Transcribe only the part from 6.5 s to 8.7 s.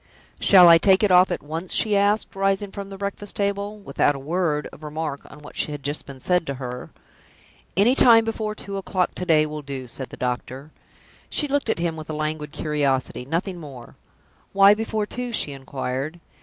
her. "Anytime before